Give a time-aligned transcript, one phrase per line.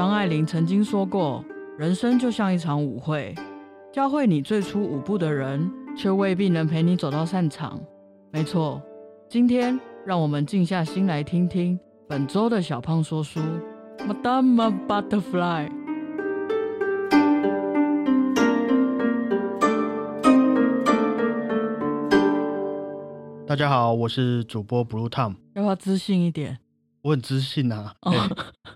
[0.00, 1.44] 张爱玲曾经说过
[1.76, 3.34] ：“人生就像一场舞会，
[3.92, 7.78] 教会你最初舞步的人，却未必能陪你走到散场。”
[8.32, 8.80] 没错，
[9.28, 11.78] 今天让我们静下心来听听
[12.08, 13.40] 本周的小胖说书
[13.98, 15.70] ，Madame Butterfly。
[23.46, 26.58] 大家好，我是主播 Blue Tom，要不要自信一点？
[27.02, 27.94] 我很自信啊，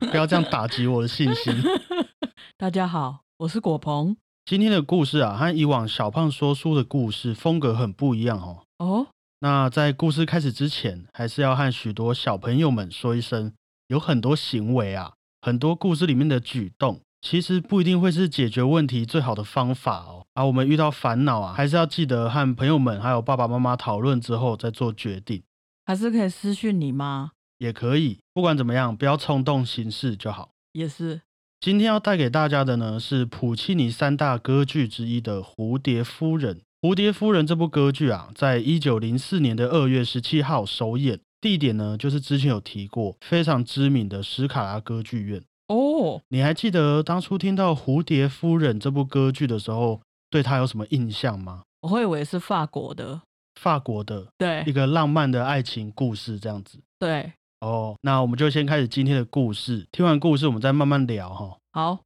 [0.10, 1.54] 不要这样打击我的信心。
[2.56, 4.16] 大家好，我是果鹏。
[4.44, 8.64] 今天的故事啊，和以往小胖说书的故事风格很不一样哦。
[8.78, 9.06] 哦，
[9.40, 13.52] 那在故事开始之前，还是要和许多小朋友们说一声，
[13.88, 17.00] 有很多行为啊，很多故事里面的举动。
[17.22, 20.26] 其实不一定会是解决问题最好的方法哦。
[20.34, 25.42] 啊，我们遇到烦恼啊，还是要记得和朋友们还有爸爸妈妈讨论之后再做决定。
[25.86, 27.32] 还是可以私讯你吗？
[27.58, 28.18] 也可以。
[28.32, 30.50] 不管怎么样，不要冲动行事就好。
[30.72, 31.22] 也是。
[31.60, 36.56] 今天要带给大家的呢，是普契尼三大歌剧之一的《蝴蝶夫人》。
[36.82, 45.42] 《蝴蝶夫人》这部歌剧啊，在一九零四年的二月十七号首演，地点呢就是之前有提过非常知名的斯卡拉歌剧院。
[45.68, 51.62] 哦，你还记得当初听到《蝴蝶夫人》这部歌剧的时候，对他有什么印象吗？
[51.80, 53.22] 我会以为是法国的，
[53.58, 56.78] 法国的，对，一个浪漫的爱情故事这样子。
[56.98, 59.86] 对，哦，那我们就先开始今天的故事。
[59.90, 61.56] 听完故事，我们再慢慢聊哈。
[61.72, 61.98] 好，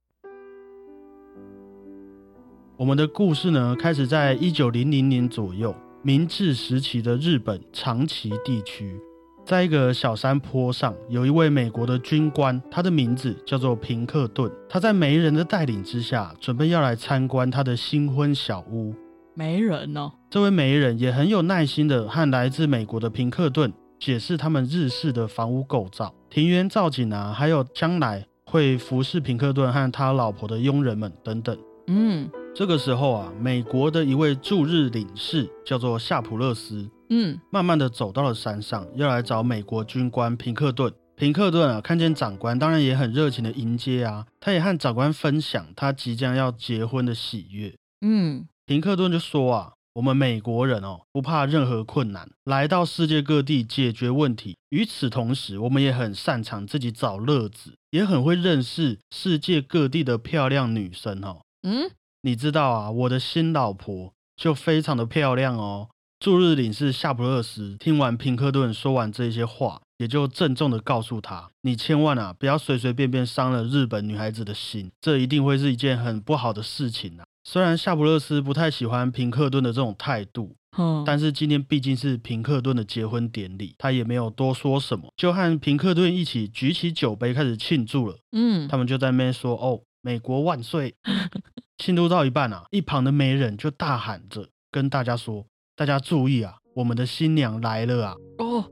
[2.76, 8.96] 我们的故事呢，开始在一九零零年左右，明治时期的日本长崎地区。
[9.44, 14.52] 在一个小山坡上，有一位美国的军官，他的名字叫做平克顿。
[14.68, 18.94] 他在媒人的带领之下，准备要来参观他的新婚小屋。
[19.34, 31.58] 媒人哦，这位媒人也很有耐心的和来自美国的平克顿解释他们日式的房屋构造、庭园造景啊，还有将来会服侍平克顿和他老婆的佣人们等等。
[31.86, 36.88] 嗯，这个时候啊，美国的一位驻日领事叫做夏普勒斯。
[37.10, 40.92] 嗯，慢慢的走到了山上，要来找美国军官平克顿。
[41.16, 44.26] 平克顿啊，看见长官，当然也很热情的迎接啊。
[44.38, 47.74] 他也和长官分享他即将要结婚的喜悦。
[48.02, 54.56] 嗯，平克顿就说啊，我们美国人哦，不怕任何困难，来到世界各地解决问题。
[54.68, 61.40] 与此同时，我们也很擅长自己找乐子，也很会认识世界各地的漂亮女生哦。
[61.62, 61.90] 嗯，
[62.22, 65.88] 你知道啊，我的新老婆就非常的漂亮哦。
[66.20, 88.18] 驻日领事夏普勒斯听完平克顿说完这些话，也就郑重的告诉他：“你千万啊，不要随随便便伤了日本女孩子的心，这一定会是一件很不好的事情啊。”虽然夏普勒斯不太喜欢平克顿的这种态度，嗯，但是今天毕竟是平克顿的结婚典礼，他也没有多说什么，就和平克顿一起举起酒杯开始庆祝了。
[88.32, 90.94] 嗯，他们就在那边说：“哦，美国万岁！
[91.82, 95.46] ”庆祝到一半啊，一旁的媒人就大喊着跟大家说。
[95.74, 98.14] 大家注意啊，我们的新娘来了啊！
[98.40, 98.62] 哦，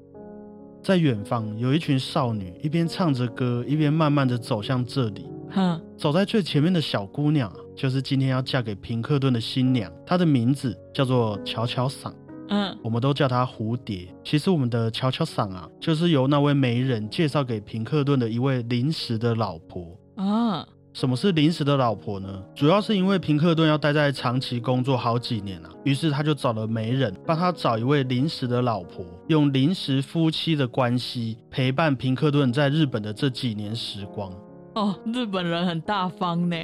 [0.86, 5.26] 在远方有一群少女，一边唱着歌，一边慢慢的走向这里。
[5.50, 12.14] 哈，走在最前面的小姑娘，就是今天要嫁给平克顿的新娘，她的名字叫做乔乔桑。
[12.50, 14.06] 嗯，我们都叫她蝴蝶。
[14.22, 20.64] 其实我们的乔乔桑啊，就是由那位媒人介绍给平克顿的一位临时的老婆啊。
[20.96, 22.42] 什么是临时的老婆呢？
[22.54, 34.32] 主要是因为平克顿要待在长期工作好几年啊，于是他就找了媒人帮他找一位临时的老婆，用临时夫妻的关系陪伴平克顿在日本的这几年时光。
[34.74, 36.56] 哦，日本人很大方呢。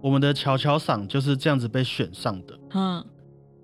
[0.00, 2.56] 我们的乔乔桑就是这样子被选上的。
[2.74, 3.04] 嗯，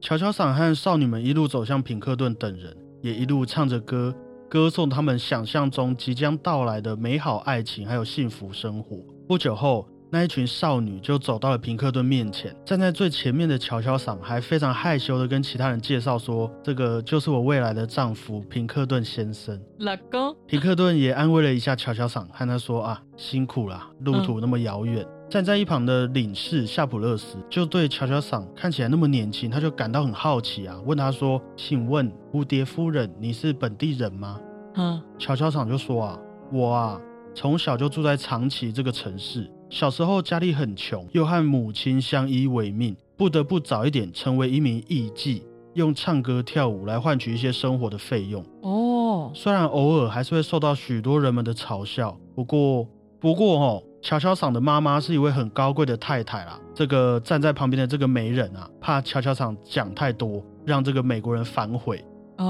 [0.00, 4.12] 乔乔桑和少女们一路走向平克顿等人，也一路唱着歌，
[4.50, 8.96] 歌颂他们想象中即将到来的美好爱情还有幸福生活。
[9.28, 9.88] 不久后。
[10.10, 34.40] 那一群少女就走到了平克顿面前，站在最前面的乔乔桑还非常害羞的跟其他人介绍说：“这个就是我未来的丈夫平克顿先生。”老公平克顿也安慰了一下乔乔桑，和他说：“啊，辛苦了，路途那么遥远。”站在一旁的领事夏普勒斯就对乔乔桑看起来那么年轻，他就感到很好奇啊，问他说：“请问蝴蝶夫人，你是本地人吗？”
[34.76, 36.18] 嗯，乔乔桑就说：“啊，
[36.50, 37.00] 我啊，
[37.38, 45.42] 从小就住在长崎这个城市。”小时候家里很穷，又和母亲相依为命，不得不早一点成为一名艺妓，
[45.74, 48.44] 用唱歌跳舞来换取一些生活的费用。
[48.62, 52.84] 哦，虽然偶尔还是会受到许多人们的嘲笑，不过
[53.20, 56.58] 不过哦，乔乔桑的妈妈是一位很高贵的太太啦。
[56.74, 62.04] 这个站在旁边的这个媒人啊，怕乔乔桑讲太多，让这个美国人反悔，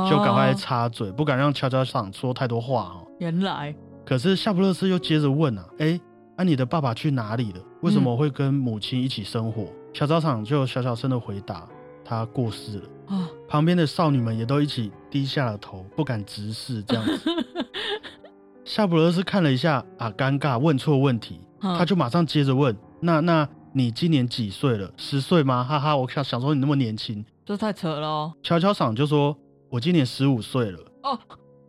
[0.08, 3.04] 就赶快插嘴，不敢让乔乔桑说太多话哦。
[3.18, 3.74] 原来，
[4.08, 6.00] 可是夏普勒斯又接着问啊，哎。
[6.36, 7.60] 啊，你的爸爸去哪里了？
[7.82, 11.68] 为什么会跟母亲一起生活？”小操场就小小声的回答
[12.04, 16.80] ：“他过世了。”啊，旁边的少女们也都一起低下了头，不敢直视。
[16.84, 17.30] 这样子，
[18.64, 24.88] 夏普勒斯看了一下啊，尴尬，问错问题，他就马上接着问：“那那你今年几岁了？
[24.96, 28.32] 十岁吗？”哈哈，我想想说你那么年轻，这太扯了。
[28.44, 29.36] 乔乔桑就说
[29.68, 31.18] ：“我今年十五岁了。”哦。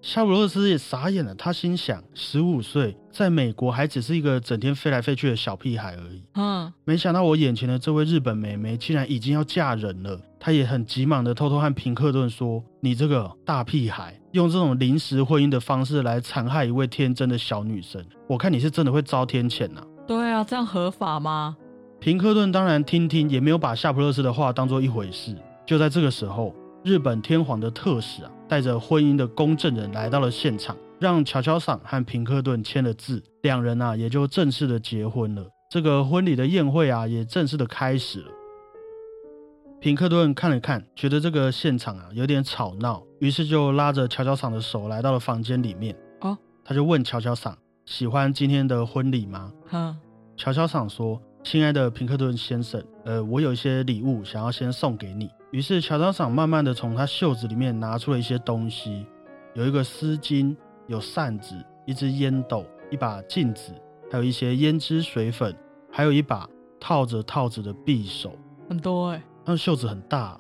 [0.02, 6.24] 夏普勒斯也傻眼了，他心想：十五岁，在美国还只是一个整天飞来飞去的小屁孩而已。
[6.36, 10.18] 嗯，没想到我眼前的这位日本美眉竟然已经要嫁人了。
[10.40, 21.58] 他也很急忙的偷偷和平克顿说：“你这个大屁孩，用这种临时婚姻的方式来残害一位天真的小女生，我看你是真的会遭天谴呐！”对啊，这样合法吗？
[22.00, 25.36] 平克顿当然听听，也没有把夏普勒斯的话当做一回事。
[25.66, 26.56] 就在这个时候。
[26.84, 35.46] 日本天皇的特使啊，带着婚姻的公证人来到了现场，让乔乔桑和平克顿签了字，两人啊也就正式的结婚了。
[35.70, 38.32] 这个婚礼的宴会啊也正式的开始了。
[39.82, 45.96] 平克顿看了看，觉得这个现场啊有点吵闹，于是就拉着乔乔桑的手来到了房间里面。
[46.22, 49.96] 哦，他就问乔乔桑：“喜欢今天的婚礼吗？”哈，
[50.36, 59.06] 乔乔桑说：“亲爱的平克顿先生，呃，我有一些礼物想要先送给你。”于是乔装长慢慢的从他袖子里面拿出了一些东西，
[59.56, 60.56] 有一个丝巾，
[60.88, 61.56] 有扇子，
[61.88, 63.74] 一支烟斗，一把镜子，
[64.12, 65.56] 还有一些胭脂水粉，
[65.92, 66.48] 还有一把
[66.80, 68.32] 套着套子的匕首，
[68.70, 70.38] 很多哎，他的袖子很大。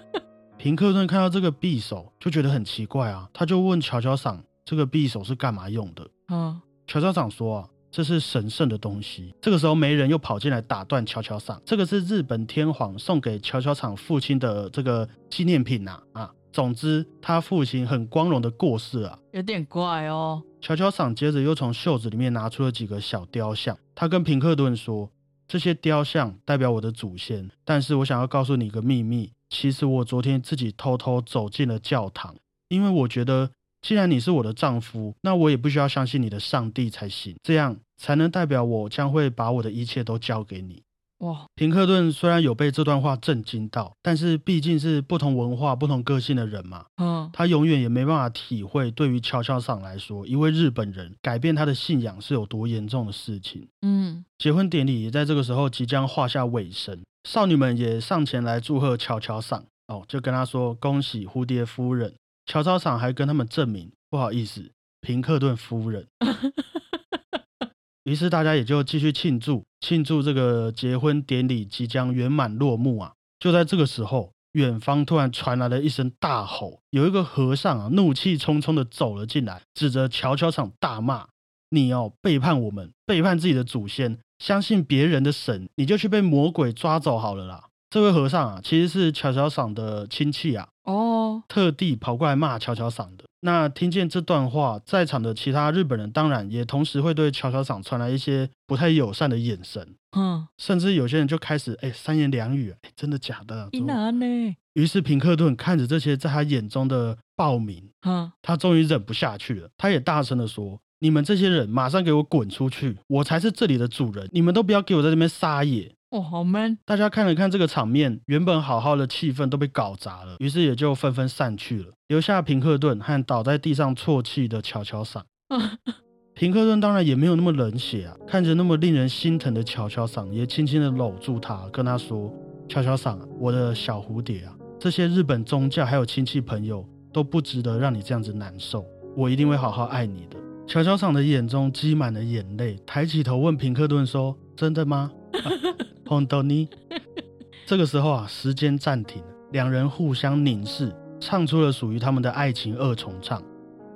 [0.58, 6.06] 平克顿看到这个匕首就觉得很奇怪啊，他就问乔乔桑这个匕首是干嘛用的？
[6.28, 7.68] 嗯，乔乔桑说啊。
[7.92, 9.34] 这是神圣的东西。
[9.40, 11.60] 这个时候，媒人又跑进来打断乔乔桑。
[11.64, 16.32] 这个是日本天皇送给乔乔桑父亲的这个纪念品呐啊！
[16.50, 20.42] 总之，他父亲很光荣的过世啊，有点怪哦。
[20.62, 25.10] 乔乔桑接着又从袖子里面拿出了几个小雕像，他跟平克顿说
[25.46, 32.34] ：“这些雕像代表我的祖先，但是我想要告诉你一个秘密，其实我昨天自己偷偷走进了教堂，
[32.68, 33.50] 因为我觉得。”
[33.82, 40.82] 既然你是我的丈夫，那我也不需要相信你的上帝才行，这样才能代表我将会把我的一切都交给你。
[41.18, 41.44] 哇！
[41.54, 53.68] 平克顿虽然有被这段话震惊到，但是毕竟是不同文化、不同个性的人嘛，嗯，他永远也没办法体会，对于乔乔桑来说，一位日本人改变他的信仰是有多严重的事情。
[53.82, 62.12] 嗯，结婚典礼也在这个时候即将画下尾声，少女们也上前来祝贺乔乔桑，哦，就跟他说恭喜蝴蝶夫人。
[62.46, 66.08] 乔操场还跟他们证明不好意思，平克顿夫人。
[68.04, 73.12] 于是大家也就继续庆祝，庆祝这个结婚典礼即将圆满落幕啊！
[73.38, 81.28] 就在这个时候，远方突然传来了一声大吼，有一个和尚啊，怒气冲冲的走了进来，指着乔乔场大骂
[81.70, 90.66] ：“你哦，背叛我们，背叛自己的祖先，相信别人的神，你就去被魔鬼抓走好了啦！”这位和尚啊，其实是乔乔桑的亲戚啊。
[90.84, 93.24] 哦，特地跑过来骂乔乔桑的。
[93.40, 99.94] 那听见这段话，在场的其他日本人当然也同时会对乔乔桑传来一些不太友善的眼神。
[100.16, 103.68] 嗯，甚至有些人就开始哎三言两语，哎真的假的？
[103.74, 104.56] 呢？
[104.72, 112.96] 于是平克顿看着这些在他眼中的暴民，嗯，他终于忍不下去了，他也大声的说：“你们这些人马上给我滚出去！
[113.08, 116.76] 我才是这里的主人，你们都不要给我在这边撒野。”哦，好 man！
[116.84, 125.24] 大家看了看这个场面，原本好好的气氛都被搞砸了，于是也就纷纷散去了，留下平克顿和倒在地上啜泣的乔乔桑。
[126.36, 132.30] 平克顿当然也没有那么冷血啊，看着那么令人心疼的乔乔桑，也轻轻的搂住他，跟他说
[132.68, 138.84] ：“乔乔桑，我的小蝴蝶啊，这些日本宗教还有亲戚朋友都不值得让你这样子难受，
[139.16, 140.36] 我一定会好好爱你的。”
[140.68, 145.10] 乔乔桑的眼中积满了眼泪，抬起头问平克顿说：“真的吗？”
[146.12, 146.68] 红豆尼，
[147.64, 153.42] 这个时候啊，时间暂停，两人互相凝视，唱出了属于他们的爱情二重唱。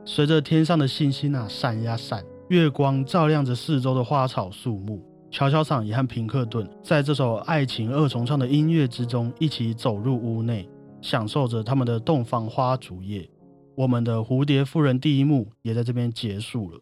[0.05, 5.05] 随着天上的星星啊闪呀闪，月光照亮着四周的花草树木。
[5.31, 10.67] 乔乔桑也和平克顿在这首爱情二重唱的音乐之中，一起走入屋内，
[11.03, 13.29] 享受着他们的洞房花烛夜。
[13.75, 16.81] 我们的蝴蝶夫人第一幕也在这边结束了。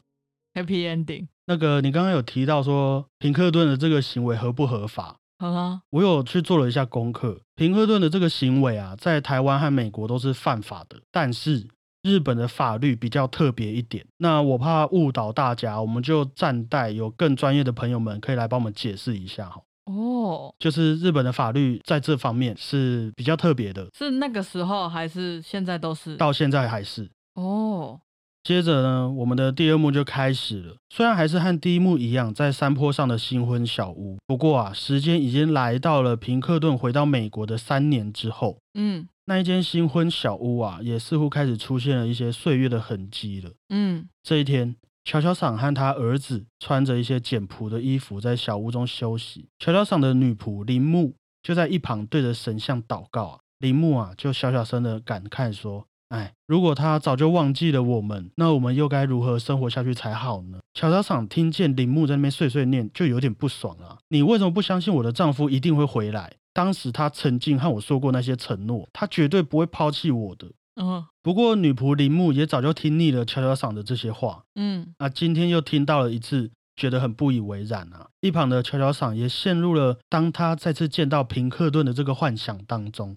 [0.54, 1.26] Happy ending。
[1.46, 5.16] 那个，你刚刚有提到说平克顿的这个行为合不合法？
[5.52, 7.40] 啊，我有去做了一下功课。
[7.56, 11.66] 平克顿的这个行为啊，在台湾和美国都是犯法的，但是
[12.02, 14.04] 日本的法律比较特别一点。
[14.18, 19.60] 那我怕误导大家，我们就暂待有更专业的朋友们可以来帮我们解释一下哈。
[19.84, 23.86] 哦，就是日本的法律在这方面是比较特别的。
[23.96, 26.16] 是那个时候还是现在都是？
[26.16, 27.10] 到现在还是。
[27.34, 28.00] 哦。
[28.44, 30.76] 接着呢，我们的第二幕就开始了。
[30.90, 38.58] 虽然还是和第一幕一样，在山坡上的新婚小屋，不过啊，时间已经来到了平克顿回到美国的三年之后。
[38.74, 43.50] 嗯那一间新婚小屋啊，也似乎开始出现了一些岁月的痕迹了。
[43.70, 49.48] 嗯这一天，乔乔桑和他儿子穿着一些简朴的衣服，在小屋中休息。
[49.58, 53.38] 乔乔桑的女仆铃木就在一旁对着神像祷告啊。
[53.60, 63.98] 铃木啊，就小小声的感慨说：“哎，如果他早就忘记了我们，那我们又该如何生活下去才好呢？”乔乔桑听见铃木在那边碎碎念，就有点不爽啊。
[64.08, 66.34] 你为什么不相信我的丈夫一定会回来？
[66.52, 70.48] 当时他曾经和我说过那些承诺，他绝对不会抛弃我的。
[70.76, 78.08] 嗯不过女仆铃木也早就听腻了乔乔桑的这些话，嗯啊，今天又听到了一次，觉得很不以为然啊。
[78.20, 83.16] 一旁的乔乔桑也陷入了当他再次见到平克顿的这个幻想当中。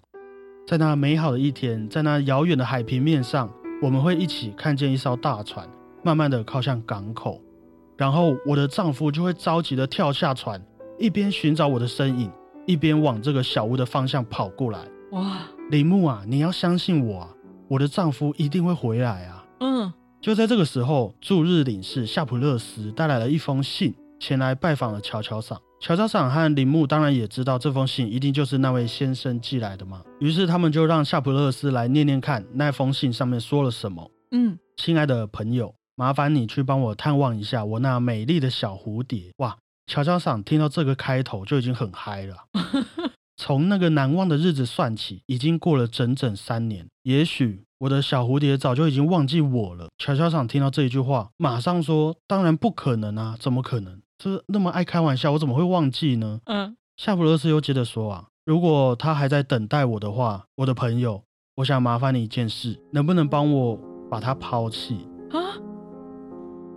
[0.68, 5.66] 在那美好的一天，在那遥远的海平面上，我们会一起看见一艘大船
[6.02, 7.40] 慢慢的靠向港口，
[7.96, 10.62] 然后我的丈夫就会着急的跳下船，
[10.98, 12.30] 一边寻找我的身影，
[12.66, 14.80] 一边往这个小屋的方向跑过来。
[15.12, 15.38] 哇
[15.70, 17.30] 铃木啊，你要相信我啊，
[17.66, 19.46] 我的丈夫一定会回来啊！
[19.60, 25.58] 嗯就在这个时候，驻日领事夏普勒斯带来了一封信，前来拜访了乔乔桑。
[25.80, 34.10] 乔乔桑和铃木当然也知道这封信一定就是那位先生寄来的嘛，于是他们就让夏普勒斯来念念看那封信上面说了什么。
[34.32, 39.30] 嗯亲爱的朋友，麻烦你去帮我探望一下我那美丽的小蝴蝶。
[39.38, 39.56] 哇，
[39.86, 42.36] 乔乔桑听到这个开头就已经很嗨了。
[43.40, 46.88] 从那个难忘的日子算起，已经过了整整三年。
[47.04, 49.88] 也许我的小蝴蝶早就已经忘记我了。
[49.96, 54.02] 乔乔桑听到这一句话，马上说：“当然不可能啊，怎么可能？
[54.18, 61.22] 这那么爱开玩笑，我怎么会忘记呢？”嗯夏普勒斯又接着说啊，如果他还在等待我的话，我的朋友，
[61.56, 63.78] 我想麻烦你一件事，能不能帮我
[64.10, 65.06] 把他抛弃？
[65.30, 65.38] 啊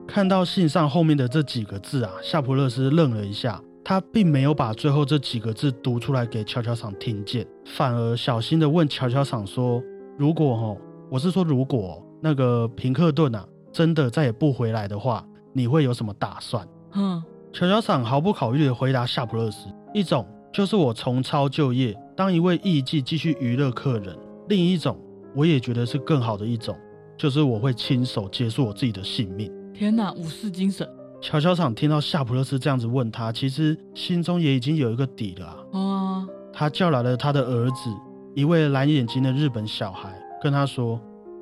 [0.08, 9.82] 看到信上后面的这几个字啊，夏普勒斯愣了一下，他并没有把最后这几个字读出来给乔乔桑听见，反而小心的问乔乔桑说
[10.20, 10.78] ：“如果哦，
[11.10, 24.16] 我是说如果那个平克顿啊真的再也不回来的话，你会有什么打算？”嗯乔乔桑毫不考虑地回答夏普勒斯：“一种就是我重操旧业，当一位艺妓继续娱乐客人；
[24.48, 24.98] 另一种，
[25.36, 26.74] 我也觉得是更好的一种，
[27.18, 29.52] 就是我会亲手结束我自己的性命。
[29.74, 30.88] 天哪，武士精神”
[31.22, 37.90] 乔乔桑听到夏普勒斯这样子问他，其实心中也已经有一个底了啊、啊他叫来了他的儿子，
[38.34, 41.00] 一位蓝眼睛的日本小孩，跟他说：“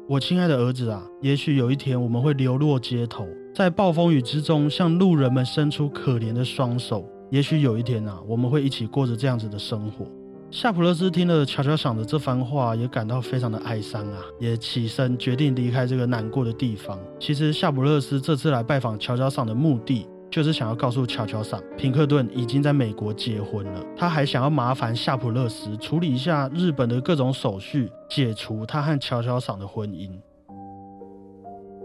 [0.10, 7.06] 我亲爱的儿子啊，也许有一天我们会流落街头，在暴风雨之中向路人们伸出可怜的双手。
[7.29, 10.06] 也许有一天啊，我们会一起过着这样子的生活。”
[10.51, 16.98] 夏普勒斯听了乔乔桑的这番话，也感到非常的哀伤啊，也起身决定离开这个难过的地方。
[17.20, 23.86] 其实夏普勒斯这次来拜访乔乔桑的目的，就是想要告诉乔乔桑，平克顿已经在美国结婚了。
[23.96, 30.10] 他还想要麻烦夏普勒斯处理一下日本的各种手续，解除他和乔乔桑的婚姻。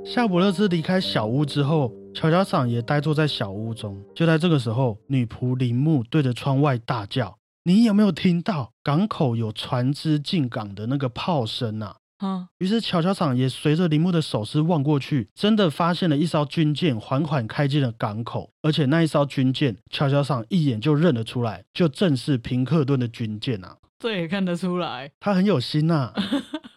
[0.07, 4.05] 夏伯勒斯离开小屋之后，乔乔桑也呆坐在小屋中。
[4.15, 23.79] 就在这个时候，女仆铃木对着窗外大叫：“你有没有听到港口有船只进港的那个炮声啊？”啊于是乔乔桑也随着铃木的手势望过去，真的发现了一艘军舰缓缓开进了港口，而且那一艘军舰，乔乔桑一眼就认了出来，就正是平克顿的军舰啊！
[23.99, 25.11] 这也看得出来。
[25.19, 26.13] 他很有心呐、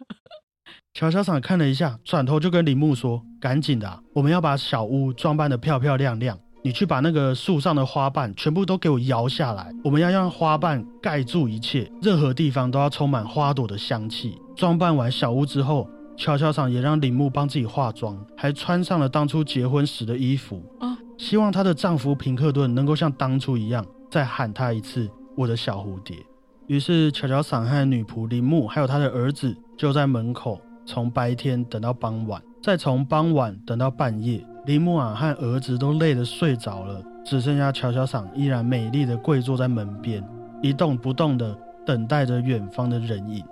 [0.98, 6.36] 乔乔桑看了一下，转头就跟铃木说：“赶紧的啊、我们要把小屋装扮的漂漂亮亮。
[6.63, 15.88] 你去把那个树上的花瓣全部都给我摇下来，我们要让花瓣盖住一切，任何地方都要充满花朵的香气。”装扮完小屋之后，
[16.18, 26.18] 乔乔桑也让铃木帮自己化妆，还穿上了当初结婚时的衣服啊希望她的丈夫平克顿能够像当初一样，再喊她一次“我的小蝴蝶”。
[26.66, 34.44] 于是，乔乔桑和女仆铃木还有他的儿子就在门口，从白天等到傍晚，再从傍晚等到半夜。
[34.65, 40.24] 林木啊和儿子都累得睡着了，只剩下乔乔桑依然美丽的跪坐在门边，
[40.62, 43.44] 一动不动的等待着远方的人影。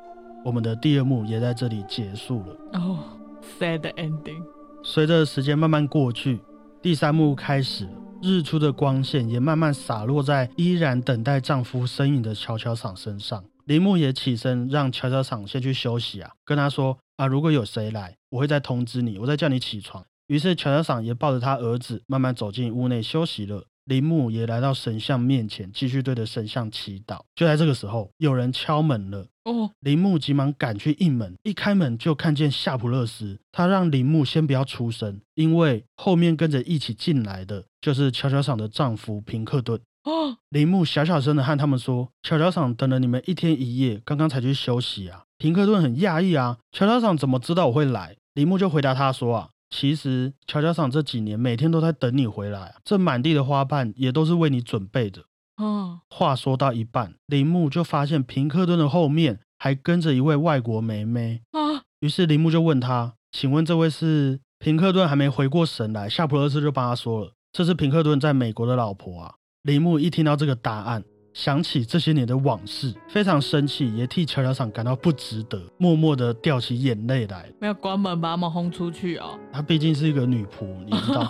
[0.43, 2.79] 我们的第二幕也在这里结束了。
[2.79, 2.99] 哦
[3.59, 4.43] ，sad ending。
[4.83, 6.39] 随着时间慢慢过去，
[6.81, 13.43] 第三幕开始了，日出的光线也慢慢洒落在依然等待丈夫身影的乔乔桑身上。
[13.65, 20.05] 林木也起身让乔乔桑先去休息啊，跟他说啊，如果有谁来，我会再通知你，我再叫你起床。
[20.27, 23.65] 于是乔乔桑也抱着他儿子慢慢走进屋内休息了。
[23.85, 27.19] 铃木也来到神像面前，继续对着神像祈祷。
[27.35, 29.27] 就在这个时候，有人敲门了。
[29.43, 33.39] 哦，铃木急忙赶去应门，一开门就看见夏普勒斯。
[33.51, 39.79] 他让铃木先不要出声，因为后面跟着一起进来的就是乔乔桑的丈夫平克顿。
[40.03, 48.15] 哦，铃木小小声的和他们说：“乔乔桑等了你们一天一夜，刚刚才去休息啊。”平克顿很讶异啊，乔乔桑怎么知道我会来？
[48.33, 52.75] 铃木就回答他说：“啊。”其实，乔乔桑这几年每天都在等你回来啊！
[52.85, 55.23] 这满地的花瓣也都是为你准备的。
[55.57, 61.83] 哦，话说到一半，铃木就发现平克顿的后面还跟着一位外国妹妹啊。
[61.99, 71.03] 于是铃木就问他：“请问这位是？”平克顿还没回过神来，夏普勒斯就帮他说了：“这是平克顿在美国的老婆啊。”铃木一听到这个答案。
[71.35, 77.51] 想起这些年的往事，非常生气，也替乔乔桑感到不值得，默默的掉起眼泪来。
[77.59, 79.37] 没有关门把他们轰出去哦。
[79.51, 81.29] 她毕竟是一个女仆，你知道。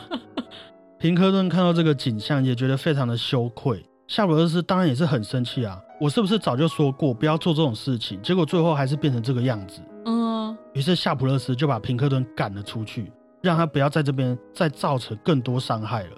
[0.99, 3.83] 平克顿看到这个景象，也觉得非常的羞愧。
[4.07, 8.21] 夏普勒斯当然也是很生气啊，我是不是早就说过不要做这种事情？
[8.21, 9.81] 结果最后还是变成这个样子。
[10.05, 10.55] 嗯。
[10.73, 16.11] 于是夏普勒斯就把平克顿赶了出去，让他不要在这边再造成更多伤害了。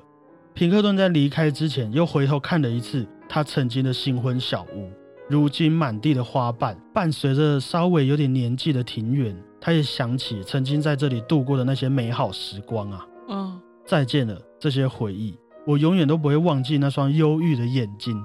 [0.58, 3.06] 平克顿在离开之前，又回头看了一次。
[3.30, 4.90] 他曾经的新婚小屋，
[5.30, 13.08] 如今满地的花瓣，伴随着稍微有点年纪的庭园，他也想起曾经在这里度过的那些美好时光啊！
[13.30, 15.38] 嗯，再见了，这些回忆，
[15.68, 18.20] 我永远都不会忘记那双忧郁的眼睛。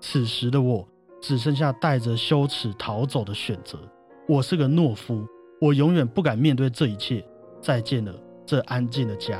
[0.00, 0.88] 此时的我，
[1.20, 3.78] 只剩下带着羞耻逃走的选择。
[4.26, 5.26] 我是个懦夫，
[5.60, 7.22] 我永远不敢面对这一切。
[7.60, 8.14] 再见了，
[8.46, 9.38] 这安静的家。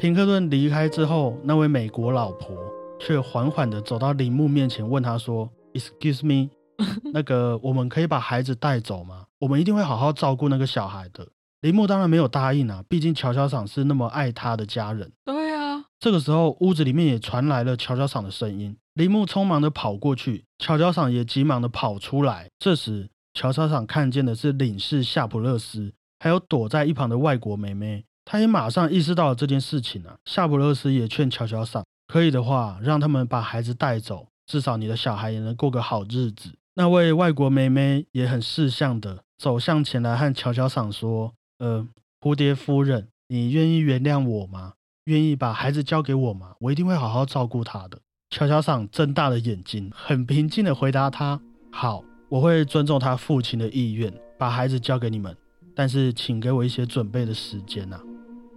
[0.00, 2.56] 平克顿离开之后，那位美国老婆。
[2.98, 6.50] 却缓缓地走到铃木面前，问他说：“Excuse me，
[7.12, 9.24] 那个我们可以把孩子带走吗？
[9.38, 11.26] 我们一定会好好照顾那个小孩的。”
[11.62, 15.12] 铃木当然没有答应啊，毕竟乔乔桑是那么爱他的家人。
[15.24, 18.76] 对啊，这个时候屋子里面也传来了乔乔桑的声音。
[18.94, 22.50] 铃木匆忙地跑过去，乔乔桑也急忙地跑出来。
[22.58, 28.04] 这时，乔乔桑看见的是领事夏普勒斯，还有躲在一旁的外国妹妹。
[28.30, 30.14] 他也马上意识到了这件事情啊。
[30.24, 31.84] 夏普勒斯也劝乔乔桑。
[32.06, 36.54] 可以的话，让他们把孩子带走，至少你的小孩也能过个好日子。
[36.74, 41.84] 那位外国妹妹也很识相的走向前来，和乔乔桑说：“呃，
[42.20, 44.74] 蝴蝶夫人，你愿意原谅我吗？
[45.06, 46.54] 愿意把孩子交给我吗？
[46.60, 47.98] 我一定会好好照顾他的。”
[48.30, 51.40] 乔乔桑睁大了眼睛，很平静的回答他
[51.72, 55.36] ：“好，我会尊重他父亲的意愿，把孩子交给你们。
[55.74, 58.00] 但是，请给我一些准备的时间呐。”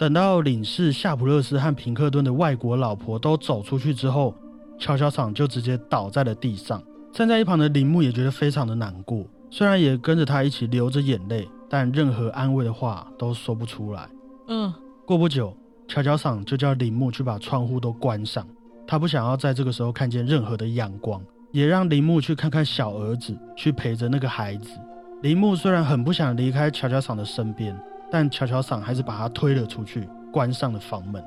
[0.03, 4.35] 等到领事夏普勒斯和平克顿的外国老婆都走出去之后，
[4.77, 6.83] 乔乔厂就直接倒在了地上。
[7.13, 14.09] 站在一旁的铃木也觉得非常的难过，虽然也跟着他一起流着眼泪，但任何安慰的话都说不出来。
[14.49, 14.73] 嗯，
[15.05, 15.55] 过不久，
[15.87, 18.45] 乔乔厂就叫铃木去把窗户都关上，
[18.85, 21.21] 他不想要在这个时候看见任何的阳光，
[21.53, 24.77] 也让铃木去看看小儿子，去陪着那个孩子。
[25.21, 27.73] 铃木虽然很不想离开乔乔厂的身边。
[28.13, 31.19] 但乔乔桑还是把他推了出去，关上了房门。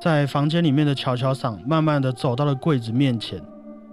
[0.00, 3.42] 在房间里面的乔乔桑慢慢的走到了柜子面前，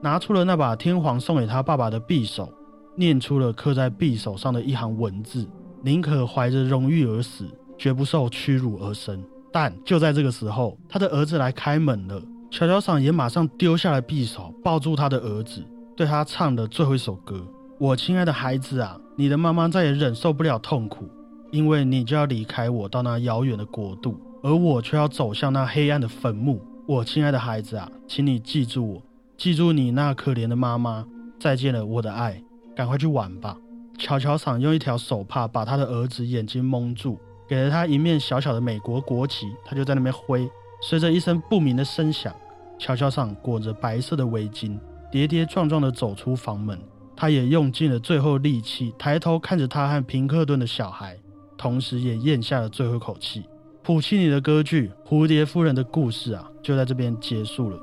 [0.03, 2.47] 拿出了那把天皇送给他爸爸的匕首，
[2.95, 5.49] 念出了刻在匕首上的一行文字
[5.81, 7.47] ：“宁可怀着荣誉而死，
[7.79, 9.19] 绝不受屈辱而生。”
[9.51, 12.21] 但就在这个时候，他的儿子来开门了。
[12.51, 15.65] 乔乔桑也马上丢下了匕首，抱住他的儿子，
[15.97, 17.43] 对他唱了最后一首歌
[17.81, 21.09] ：“我亲爱的孩子啊，你的妈妈再也忍受不了痛苦。”
[21.51, 26.61] 因为你就要离开我，到那遥远的国度，而我却要走向那黑暗的坟墓。
[26.87, 29.01] 我亲爱的孩子啊，请你记住我，
[29.37, 31.05] 记住你那可怜的妈妈。
[31.39, 32.41] 再见了，我的爱，
[32.75, 33.57] 赶快去玩吧。
[33.97, 40.49] 乔乔桑用一条手帕把他的儿子眼睛蒙住，给了他一面小小的美国国旗，他就在那边挥。
[40.81, 42.33] 随着一声不明的声响，
[42.77, 44.77] 乔乔桑裹着白色的围巾，
[45.11, 46.79] 跌跌撞撞地走出房门。
[47.15, 51.17] 他也用尽了最后力气，抬头看着他和平克顿的小孩。
[51.57, 53.43] 同时也咽下了最后一口气。
[53.81, 57.79] 普契尼的歌剧《蝴蝶夫人的故事》啊，就在这边结束了。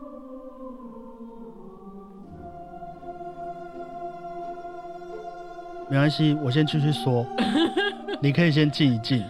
[5.89, 7.25] 没关系，我先继续说，
[8.23, 9.23] 你可以先静一静。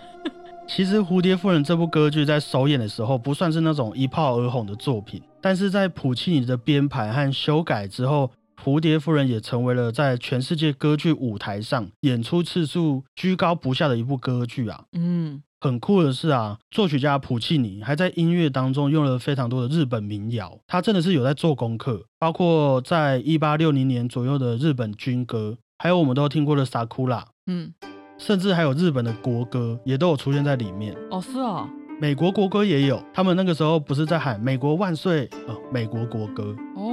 [0.66, 8.30] 其实《蝴蝶夫人》这部歌剧在首演的时候不算是那种一炮而红的作品，但是在普契尼的编排和修改之后。
[8.62, 14.84] 蝴蝶夫人也成为了在全世界歌剧舞台上演出次数居高不下的一部歌剧啊。
[14.92, 27.74] 嗯，很酷的是啊，作曲家普契尼还在音乐当中用了非常多的日本民谣，他真的是有在做功课，包括在一八六零年左右的日本军歌，还有我们都听过的《萨库拉》，嗯，
[28.16, 30.96] 甚至还有日本的国歌也都有出现在里面。
[31.10, 31.68] 哦，是哦。
[32.00, 36.91] 美国国歌也有，他们那个时候不是在喊“美国万岁”呃，美国国歌哦，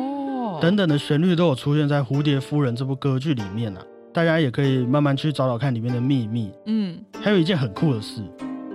[0.61, 3.81] 等等的旋律都有出现在《蝴蝶夫人》这部歌剧里面啊。
[4.13, 6.51] 大家也可以慢慢去找找看里面的秘密。
[6.65, 8.21] 嗯，还有一件很酷的事，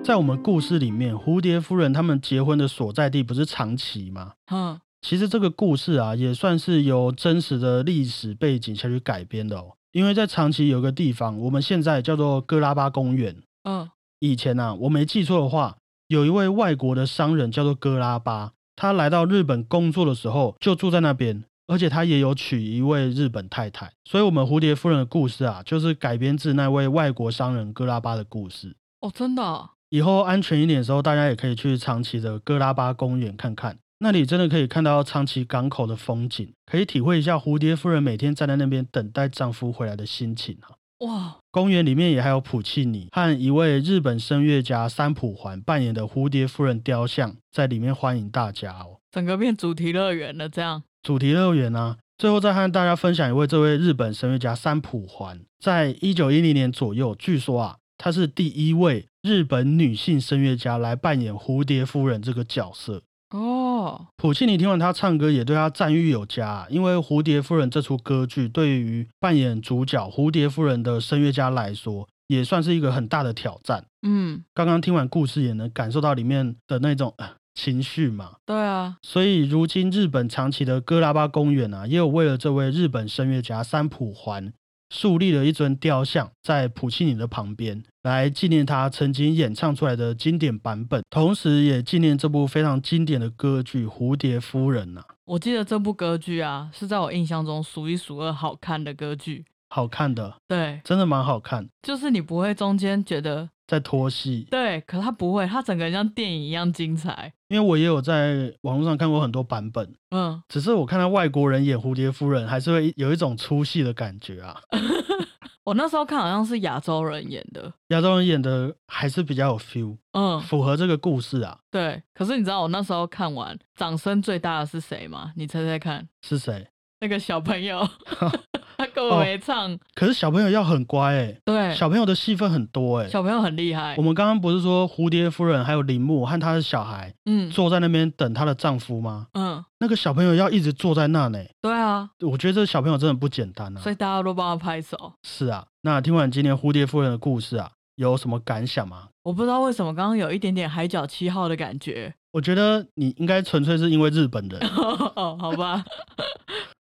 [0.02, 4.32] 在我们故事里面，蝴蝶夫人他们结婚的所在地不是长崎吗？
[4.50, 9.72] 嗯，其实这个故事啊，也算是由真实的历史背景下去改编的哦。
[9.92, 13.36] 因为在长崎有个地方，我们现在叫做哥拉巴公园。
[13.64, 15.76] 嗯，以前啊，我没记错的话，
[16.08, 23.92] 有一位外国的商人叫做哥拉巴，他来到日本工作的时候就住在那边，而且他也有娶一位日本太太。
[24.04, 28.76] 所以，我们蝴蝶夫人的故事啊，就是改编自那位外国商人哥拉巴的故事。
[29.00, 40.76] 哦，真的哦，以后安全一点的时候，大家也可以去长崎的哥拉巴公园看看，那里真的可以看到长崎港口的风景，可以体会一下蝴蝶夫人每天站在那边等待丈夫回来的心情啊。
[41.00, 49.00] 哇，公园里面也还有普契尼和一位日本声乐家三浦环扮演的蝴蝶夫人雕像，在里面欢迎大家哦。
[49.10, 50.82] 整个变主题乐园了，这样。
[51.04, 63.02] 主题乐园啊，最后再和大家分享一位这位日本声乐家三浦环，在一九一零年左右，据说啊，她是第一位日本女性声乐家来扮演蝴蝶夫人这个角色。
[63.32, 66.66] 哦，普契尼听完她唱歌，也对她赞誉有加啊。
[66.70, 73.84] 因为《蝴蝶夫人》这出歌剧对于扮演主角蝴蝶夫人的声乐家来说，也算是一个很大的挑战。
[74.00, 78.32] 嗯，刚刚听完故事，也能感受到里面的那种、呃、情绪嘛。
[78.44, 84.52] 对啊，所以，如今日本长崎的哥拉巴公园啊，也有为了这位日本声乐家三浦环
[84.90, 95.02] 树立了一尊雕像，在普契尼的旁边，来纪念他曾经演唱出来的经典版本，同时也纪念这部非常经典的歌剧《蝴蝶夫人》呐。
[95.24, 99.44] 我记得这部歌剧啊，是在我印象中数一数二好看的歌剧。
[99.70, 104.46] 好看的，对，真的蛮好看，就是你不会中间觉得在拖戏。
[104.50, 107.32] 对，可他不会，他整个人像电影一样精彩。
[107.48, 114.60] 因为我也有在网络上看过很多版本，嗯，只是我看到外国人演蝴蝶夫人，还是会有一种出戏的感觉啊。
[115.64, 117.72] 我那时候看好像是亚洲人演的。
[117.88, 121.58] 亚洲人演的还是比较有 feel，嗯，符合这个故事啊。
[121.70, 122.02] 对。
[122.12, 125.32] 可是你知道我那时候看完，掌声最大的是谁吗？
[125.36, 126.68] 你猜猜看，是谁？
[127.00, 127.80] 那个小朋友，
[128.76, 129.78] 他根本没唱。
[129.94, 134.02] 可是小朋友要很乖哎、对，小朋友的戏份很多哎、小朋友很厉害我。
[134.02, 139.26] 们刚刚不是说蝴蝶夫人还有铃木和她的小孩嗯坐在那边等她的丈夫吗？
[139.34, 143.90] 嗯，那个小朋友要一直坐在那呢，对啊，我觉得这小朋友真的不简单啊所。
[143.90, 145.14] 以大家都帮他拍手。
[145.22, 149.08] 是啊，那听完今天蝴蝶夫人的故事啊，有什么感想吗？
[149.22, 152.14] 我不知道为什么刚刚有一点点海角七号的感觉。
[152.32, 154.60] 我觉得你应该纯粹是因为日本人。
[155.14, 155.84] 哦，好吧，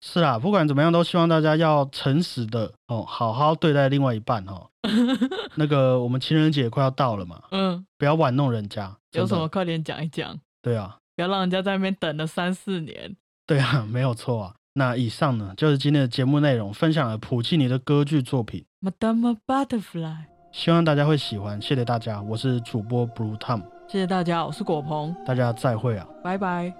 [0.07, 4.69] 是啊，不管怎么样，都希望大家要诚实的哦，好好对待另外一半哦。
[5.57, 8.95] 那个我们情人节快要到了嘛，嗯，不要玩弄人家。
[9.13, 9.47] 有什么？
[9.47, 13.15] 快点讲一讲，对啊，不要让人家在那边等了三四年。
[13.47, 14.53] 对啊，没有错啊。
[14.75, 20.17] 那以上呢，就是今天的节目内容，分享了普契尼的歌剧作品，Madame Butterfly，
[20.51, 21.59] 希望大家会喜欢。
[21.59, 26.07] 谢谢大家，我是主播 Blue Tom，谢谢大家，我是果鹏，大家再会啊。
[26.23, 26.71] 拜拜。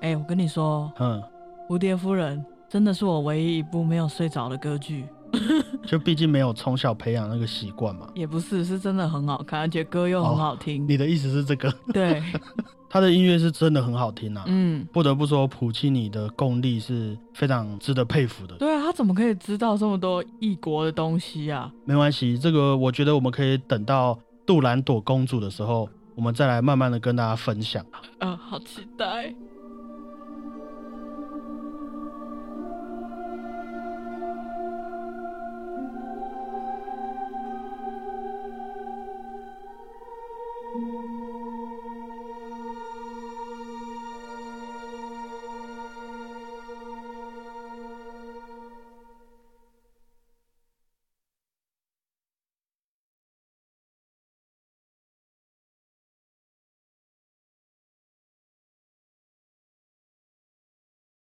[0.00, 1.20] 哎、我跟你说，嗯，
[1.72, 2.38] 《蝴蝶夫人》
[2.72, 5.04] 真的是我唯一一部没有睡着的歌剧，
[5.84, 8.08] 就毕竟没有从小培养那个习惯嘛。
[8.14, 10.88] 也不是，是真的很好看，而且歌又很好听。
[10.88, 11.70] 你的意思是这个？
[11.92, 12.22] 对，
[12.88, 14.44] 他的音乐是真的很好听啊。
[14.46, 18.56] 嗯，不得不说，普契尼的功力是非常值得佩服的。
[18.56, 21.70] 对啊，他怎么可以知道这么多异国的东西啊？
[21.84, 27.84] 没关系，这个我觉得我们可以等到杜兰朵公主的时候，我们再来慢慢的跟大家分享。
[28.18, 29.34] 呃，好期待。